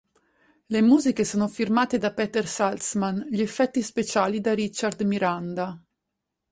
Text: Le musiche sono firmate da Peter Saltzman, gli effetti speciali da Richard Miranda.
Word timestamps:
Le 0.69 0.81
musiche 0.81 1.23
sono 1.23 1.47
firmate 1.47 1.99
da 1.99 2.11
Peter 2.11 2.47
Saltzman, 2.47 3.27
gli 3.29 3.41
effetti 3.41 3.83
speciali 3.83 4.41
da 4.41 4.55
Richard 4.55 4.99
Miranda. 5.01 5.79